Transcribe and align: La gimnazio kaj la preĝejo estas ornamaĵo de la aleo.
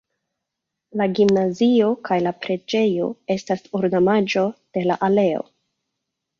La 1.01 1.05
gimnazio 1.19 1.91
kaj 2.09 2.17
la 2.29 2.33
preĝejo 2.47 3.11
estas 3.37 3.63
ornamaĵo 3.83 4.49
de 4.59 4.89
la 4.91 5.01
aleo. 5.13 5.49